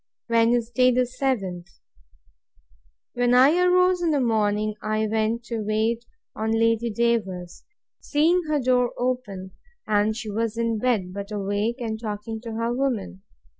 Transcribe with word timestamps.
Wednesday, 0.29 0.91
the 0.91 1.05
seventh. 1.05 1.77
When 3.13 3.35
I 3.35 3.55
arose 3.59 4.01
in 4.01 4.09
the 4.09 4.19
morning, 4.19 4.73
I 4.81 5.05
went 5.05 5.43
to 5.43 5.59
wait 5.63 6.05
on 6.35 6.53
Lady 6.53 6.89
Davers, 6.89 7.63
seeing 7.99 8.41
her 8.47 8.59
door 8.59 8.93
open; 8.97 9.51
and 9.85 10.17
she 10.17 10.31
was 10.31 10.57
in 10.57 10.79
bed, 10.79 11.13
but 11.13 11.31
awake, 11.31 11.79
and 11.81 12.01
talking 12.01 12.41
to 12.41 12.53
her 12.53 12.73
woman. 12.73 13.21